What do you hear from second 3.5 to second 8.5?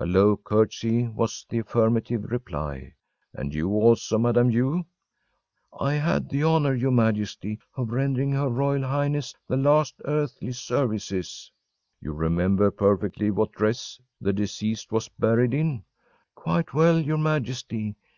you also, Madame U.?‚ÄĚ “I had the honor, your Majesty, of rendering her